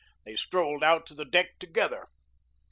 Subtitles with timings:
[0.25, 2.07] They strolled out to the deck together.